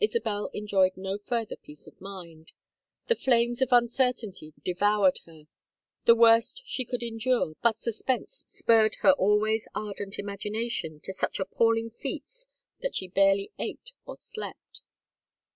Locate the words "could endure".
6.84-7.54